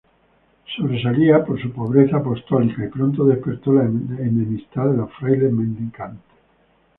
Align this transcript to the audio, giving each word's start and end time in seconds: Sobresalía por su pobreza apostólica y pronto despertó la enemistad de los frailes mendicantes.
Sobresalía 0.75 1.45
por 1.45 1.61
su 1.61 1.71
pobreza 1.71 2.17
apostólica 2.17 2.83
y 2.83 2.87
pronto 2.89 3.23
despertó 3.23 3.73
la 3.73 3.83
enemistad 3.83 4.85
de 4.89 4.97
los 4.97 5.13
frailes 5.13 5.53
mendicantes. 5.53 6.23